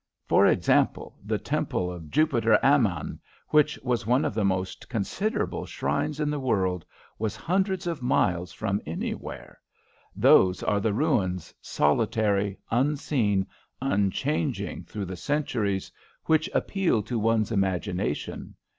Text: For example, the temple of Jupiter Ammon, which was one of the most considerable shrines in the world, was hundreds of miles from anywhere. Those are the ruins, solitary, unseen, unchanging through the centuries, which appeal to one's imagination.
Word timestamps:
For 0.25 0.47
example, 0.47 1.15
the 1.23 1.37
temple 1.37 1.91
of 1.91 2.09
Jupiter 2.09 2.57
Ammon, 2.63 3.19
which 3.49 3.77
was 3.83 4.07
one 4.07 4.25
of 4.25 4.33
the 4.33 4.43
most 4.43 4.89
considerable 4.89 5.67
shrines 5.67 6.19
in 6.19 6.31
the 6.31 6.39
world, 6.39 6.83
was 7.19 7.35
hundreds 7.35 7.85
of 7.85 8.01
miles 8.01 8.51
from 8.51 8.81
anywhere. 8.87 9.59
Those 10.15 10.63
are 10.63 10.79
the 10.79 10.91
ruins, 10.95 11.53
solitary, 11.61 12.57
unseen, 12.71 13.45
unchanging 13.79 14.85
through 14.85 15.05
the 15.05 15.15
centuries, 15.17 15.91
which 16.25 16.49
appeal 16.51 17.03
to 17.03 17.19
one's 17.19 17.51
imagination. 17.51 18.55